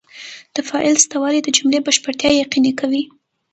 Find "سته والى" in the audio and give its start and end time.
1.05-1.39